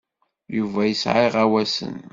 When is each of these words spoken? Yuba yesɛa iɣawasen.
Yuba 0.57 0.81
yesɛa 0.85 1.21
iɣawasen. 1.27 1.95